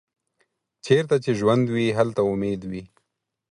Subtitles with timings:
[0.85, 2.83] چیرته چې ژوند وي، هلته امید وي.